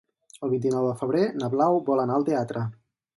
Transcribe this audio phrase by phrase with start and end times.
[0.45, 2.65] El vint-i-nou de febrer na Blau vol anar al teatre.